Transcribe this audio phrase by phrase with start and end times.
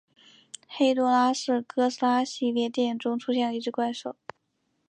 [0.67, 4.15] 黑多拉是哥斯拉系列电影中出现的一只怪兽。